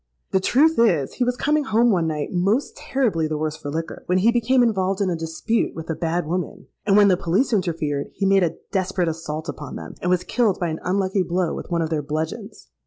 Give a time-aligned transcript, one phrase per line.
[0.31, 4.01] 'The truth is, he was coming home one night most terribly the worse for liquor,
[4.07, 7.53] when he became involved in a dispute with a bad woman; and when the police
[7.53, 11.53] interfered, he made a desperate assault upon them, and was killed by an unlucky blow
[11.53, 12.69] with one of their bludgeons.'